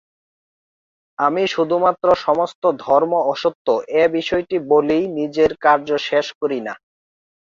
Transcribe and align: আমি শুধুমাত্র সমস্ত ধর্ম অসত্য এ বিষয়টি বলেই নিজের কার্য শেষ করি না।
আমি 1.19 1.43
শুধুমাত্র 1.47 2.07
সমস্ত 2.25 2.63
ধর্ম 2.81 3.11
অসত্য 3.31 3.67
এ 3.93 4.13
বিষয়টি 4.17 4.55
বলেই 4.71 5.03
নিজের 5.17 5.51
কার্য 5.61 5.89
শেষ 6.07 6.27
করি 6.39 6.59
না। 6.67 6.73